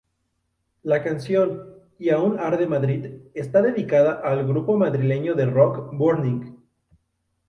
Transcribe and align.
La 0.81 1.03
canción 1.03 1.73
"Y 1.99 2.09
Aún 2.09 2.39
Arde 2.39 2.65
Madrid" 2.65 3.05
está 3.35 3.61
dedicada 3.61 4.13
al 4.27 4.47
grupo 4.47 4.75
madrileño 4.75 5.35
de 5.35 5.45
rock 5.45 5.93
Burning. 5.95 6.55